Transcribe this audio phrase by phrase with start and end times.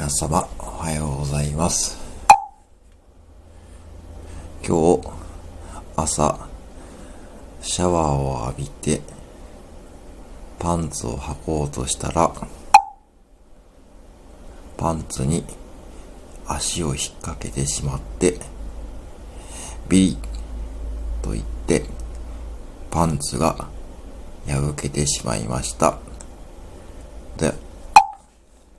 [0.00, 1.98] 皆様、おはようございます。
[4.66, 5.10] 今日、
[5.94, 6.48] 朝、
[7.60, 9.02] シャワーを浴びて、
[10.58, 12.32] パンツを履こうとしたら、
[14.78, 15.44] パンツに
[16.46, 18.40] 足を引っ掛けてしまって、
[19.86, 21.84] ビリッと言って、
[22.90, 23.68] パンツが
[24.46, 25.98] 破けてしまいました。